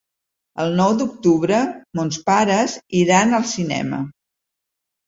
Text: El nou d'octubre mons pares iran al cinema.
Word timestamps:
El 0.63 0.71
nou 0.79 0.95
d'octubre 1.01 1.59
mons 2.01 2.19
pares 2.31 2.77
iran 3.05 3.41
al 3.41 3.49
cinema. 3.55 4.03